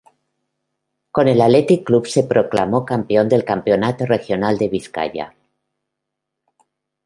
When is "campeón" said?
2.83-3.29